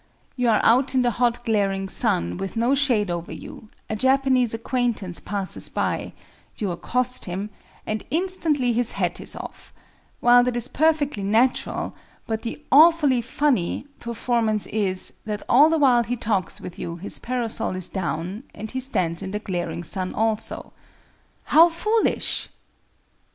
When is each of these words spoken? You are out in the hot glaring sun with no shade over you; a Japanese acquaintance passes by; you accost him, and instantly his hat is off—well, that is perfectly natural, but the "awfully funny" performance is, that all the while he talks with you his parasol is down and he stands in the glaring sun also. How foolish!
You 0.35 0.49
are 0.49 0.59
out 0.63 0.95
in 0.95 1.03
the 1.03 1.11
hot 1.21 1.45
glaring 1.45 1.87
sun 1.87 2.37
with 2.37 2.57
no 2.57 2.73
shade 2.73 3.11
over 3.11 3.31
you; 3.31 3.67
a 3.87 3.95
Japanese 3.95 4.51
acquaintance 4.51 5.19
passes 5.19 5.69
by; 5.69 6.13
you 6.57 6.71
accost 6.71 7.25
him, 7.25 7.51
and 7.85 8.03
instantly 8.09 8.73
his 8.73 8.93
hat 8.93 9.21
is 9.21 9.35
off—well, 9.35 10.43
that 10.43 10.57
is 10.57 10.67
perfectly 10.67 11.21
natural, 11.21 11.93
but 12.25 12.41
the 12.41 12.63
"awfully 12.71 13.21
funny" 13.21 13.85
performance 13.99 14.65
is, 14.65 15.13
that 15.25 15.43
all 15.47 15.69
the 15.69 15.77
while 15.77 16.01
he 16.01 16.15
talks 16.15 16.59
with 16.59 16.79
you 16.79 16.95
his 16.95 17.19
parasol 17.19 17.75
is 17.75 17.87
down 17.87 18.43
and 18.55 18.71
he 18.71 18.79
stands 18.79 19.21
in 19.21 19.29
the 19.29 19.37
glaring 19.37 19.83
sun 19.83 20.15
also. 20.15 20.73
How 21.43 21.69
foolish! 21.69 22.49